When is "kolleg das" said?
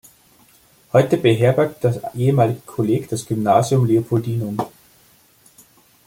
2.61-3.23